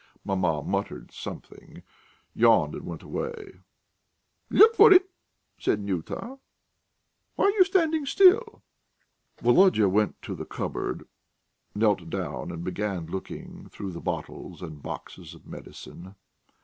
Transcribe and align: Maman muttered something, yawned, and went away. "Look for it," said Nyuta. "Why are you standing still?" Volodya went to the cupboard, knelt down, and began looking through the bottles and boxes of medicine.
Maman 0.25 0.67
muttered 0.67 1.11
something, 1.11 1.83
yawned, 2.33 2.73
and 2.73 2.87
went 2.87 3.03
away. 3.03 3.59
"Look 4.49 4.75
for 4.75 4.91
it," 4.91 5.11
said 5.59 5.79
Nyuta. 5.79 6.39
"Why 7.35 7.45
are 7.45 7.51
you 7.51 7.63
standing 7.63 8.07
still?" 8.07 8.63
Volodya 9.43 9.87
went 9.87 10.19
to 10.23 10.33
the 10.33 10.43
cupboard, 10.43 11.07
knelt 11.75 12.09
down, 12.09 12.49
and 12.49 12.63
began 12.63 13.05
looking 13.11 13.69
through 13.69 13.91
the 13.91 14.01
bottles 14.01 14.63
and 14.63 14.81
boxes 14.81 15.35
of 15.35 15.45
medicine. 15.45 16.15